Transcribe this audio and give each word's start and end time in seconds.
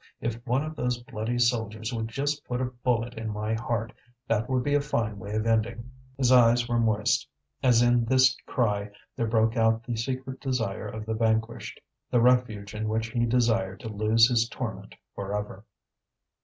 if 0.19 0.43
one 0.47 0.63
of 0.63 0.75
those 0.75 0.97
bloody 1.03 1.37
soldiers 1.37 1.93
would 1.93 2.07
just 2.07 2.43
put 2.45 2.59
a 2.59 2.65
bullet 2.65 3.13
in 3.13 3.29
my 3.31 3.53
heart, 3.53 3.93
that 4.27 4.49
would 4.49 4.63
be 4.63 4.73
a 4.73 4.81
fine 4.81 5.19
way 5.19 5.35
of 5.35 5.45
ending!" 5.45 5.91
His 6.17 6.31
eyes 6.31 6.67
were 6.67 6.79
moist, 6.79 7.27
as 7.61 7.83
in 7.83 8.05
this 8.05 8.35
cry 8.47 8.89
there 9.15 9.27
broke 9.27 9.55
out 9.55 9.83
the 9.83 9.95
secret 9.95 10.41
desire 10.41 10.87
of 10.87 11.05
the 11.05 11.13
vanquished, 11.13 11.79
the 12.09 12.19
refuge 12.19 12.73
in 12.73 12.87
which 12.89 13.11
he 13.11 13.27
desired 13.27 13.79
to 13.81 13.89
lose 13.89 14.27
his 14.27 14.49
torment 14.49 14.95
for 15.13 15.37
ever. 15.37 15.65